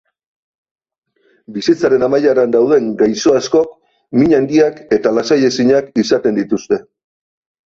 [1.57, 3.77] Bizitzaren amaieran dauden gaixo askok
[4.23, 6.83] min handiak eta lasai-ezinak izaten dituzte.